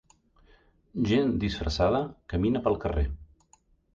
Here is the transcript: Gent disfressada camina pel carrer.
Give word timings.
Gent 1.09 1.33
disfressada 1.43 2.01
camina 2.33 2.61
pel 2.69 2.79
carrer. 2.87 3.07